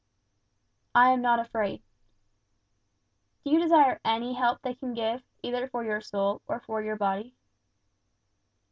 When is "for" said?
5.67-5.83, 6.61-6.81